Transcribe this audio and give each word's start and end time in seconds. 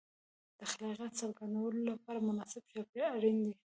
د 0.59 0.61
خلاقیت 0.71 1.11
د 1.15 1.17
څرګندولو 1.19 1.79
لپاره 1.91 2.25
مناسب 2.27 2.61
چاپېریال 2.71 3.11
اړین 3.17 3.37
دی. 3.45 3.53